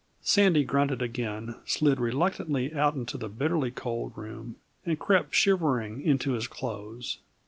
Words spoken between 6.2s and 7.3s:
his clothes.